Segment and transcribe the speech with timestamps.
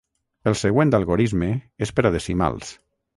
[0.51, 1.49] El següent algorisme
[1.87, 2.73] és per a decimals.